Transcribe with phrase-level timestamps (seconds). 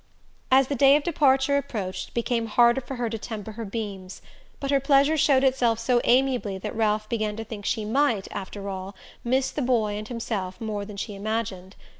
[0.49, 4.23] As the day of departure approached it became harder for her to temper her beams;
[4.59, 8.67] but her pleasure showed itself so amiably that Ralph began to think she might, after
[8.67, 11.75] all, miss the boy and himself more than she imagined.